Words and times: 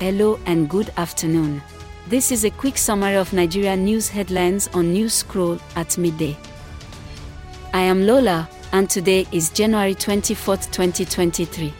Hello 0.00 0.40
and 0.46 0.66
good 0.66 0.90
afternoon. 0.96 1.60
This 2.08 2.32
is 2.32 2.44
a 2.44 2.50
quick 2.50 2.78
summary 2.78 3.16
of 3.16 3.34
Nigeria 3.34 3.76
news 3.76 4.08
headlines 4.08 4.66
on 4.68 4.94
News 4.94 5.12
Scroll 5.12 5.58
at 5.76 5.98
midday. 5.98 6.38
I 7.74 7.82
am 7.82 8.06
Lola, 8.06 8.48
and 8.72 8.88
today 8.88 9.26
is 9.30 9.50
January 9.50 9.94
24, 9.94 10.56
2023. 10.56 11.74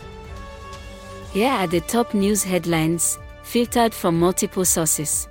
Here 1.33 1.49
are 1.51 1.67
the 1.67 1.81
top 1.81 2.13
news 2.13 2.45
headlines, 2.45 3.19
filtered 3.43 3.95
from 3.95 4.21
multiple 4.21 4.67
sources. 4.67 5.27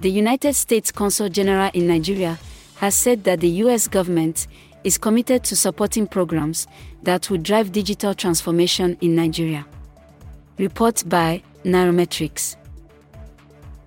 The 0.00 0.12
United 0.12 0.54
States 0.54 0.92
Consul 0.92 1.28
General 1.28 1.72
in 1.74 1.88
Nigeria 1.88 2.38
has 2.76 2.94
said 2.94 3.24
that 3.24 3.40
the 3.40 3.50
US 3.66 3.88
government 3.88 4.46
is 4.84 4.96
committed 4.96 5.42
to 5.42 5.56
supporting 5.56 6.06
programs 6.06 6.68
that 7.02 7.28
would 7.30 7.42
drive 7.42 7.72
digital 7.72 8.14
transformation 8.14 8.96
in 9.00 9.16
Nigeria. 9.16 9.66
Report 10.56 11.02
by 11.08 11.42
Nairametrics. 11.68 12.56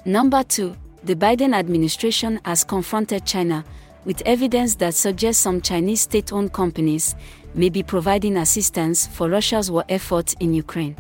Number 0.06 0.44
2. 0.44 0.76
The 1.04 1.16
Biden 1.16 1.56
administration 1.56 2.40
has 2.46 2.64
confronted 2.64 3.26
China 3.26 3.66
with 4.06 4.22
evidence 4.26 4.76
that 4.76 4.94
suggests 4.94 5.42
some 5.42 5.62
Chinese 5.62 6.02
state 6.02 6.32
owned 6.32 6.54
companies 6.54 7.16
may 7.56 7.70
be 7.70 7.82
providing 7.82 8.38
assistance 8.38 9.08
for 9.08 9.30
Russia's 9.30 9.72
war 9.72 9.84
effort 9.90 10.36
in 10.40 10.54
Ukraine. 10.54 10.96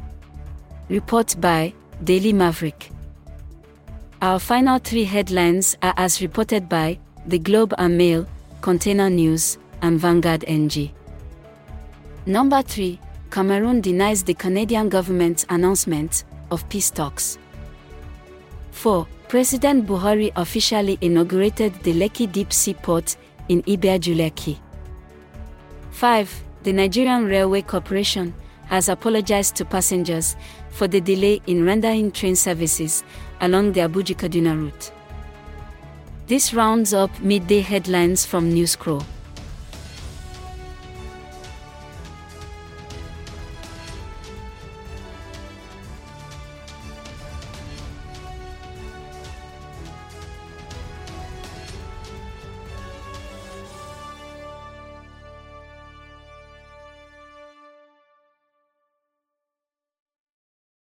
Report 0.89 1.35
by 1.39 1.73
Daily 2.03 2.33
Maverick. 2.33 2.89
Our 4.23 4.39
final 4.39 4.79
three 4.79 5.03
headlines 5.03 5.77
are 5.83 5.93
as 5.97 6.19
reported 6.19 6.67
by 6.67 6.97
The 7.27 7.37
Globe 7.37 7.75
and 7.77 7.95
Mail, 7.95 8.27
Container 8.61 9.09
News, 9.09 9.59
and 9.83 9.99
Vanguard 9.99 10.45
NG. 10.47 10.91
Number 12.25 12.63
3. 12.63 12.99
Cameroon 13.29 13.81
denies 13.81 14.23
the 14.23 14.33
Canadian 14.33 14.89
government's 14.89 15.45
announcement 15.49 16.23
of 16.51 16.67
peace 16.69 16.91
talks. 16.91 17.37
4. 18.71 19.07
President 19.27 19.87
Buhari 19.87 20.31
officially 20.35 20.97
inaugurated 21.01 21.73
the 21.83 21.93
Lekki 21.93 22.31
Deep 22.31 22.51
Sea 22.53 22.73
Port 22.73 23.15
in 23.49 23.63
Ibeju-Lekki. 23.63 24.59
5. 25.91 26.43
The 26.63 26.73
Nigerian 26.73 27.25
Railway 27.25 27.61
Corporation 27.61 28.33
has 28.65 28.87
apologized 28.89 29.55
to 29.55 29.65
passengers 29.65 30.35
for 30.69 30.87
the 30.87 31.01
delay 31.01 31.41
in 31.47 31.65
rendering 31.65 32.11
train 32.11 32.35
services 32.35 33.03
along 33.41 33.73
the 33.73 33.81
Abuja-Kaduna 33.81 34.55
route. 34.61 34.91
This 36.27 36.53
rounds 36.53 36.93
up 36.93 37.09
midday 37.19 37.59
headlines 37.59 38.25
from 38.25 38.53
Newscroll. 38.53 39.03